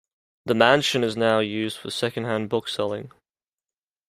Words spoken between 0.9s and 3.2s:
is now used for second-hand bookselling.